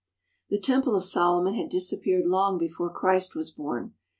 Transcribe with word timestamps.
The 0.49 0.59
Temple 0.59 0.95
of 0.95 1.03
Solomon 1.03 1.53
had 1.53 1.69
disappeared 1.69 2.25
long 2.25 2.57
before 2.57 2.89
Christ 2.89 3.35
was 3.35 3.51
born. 3.51 3.93